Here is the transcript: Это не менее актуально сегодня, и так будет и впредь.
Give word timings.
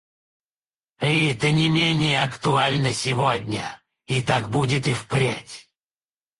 Это 0.97 1.51
не 1.51 1.69
менее 1.69 2.23
актуально 2.23 2.91
сегодня, 2.91 3.79
и 4.07 4.23
так 4.23 4.49
будет 4.49 4.87
и 4.87 4.95
впредь. 4.95 5.69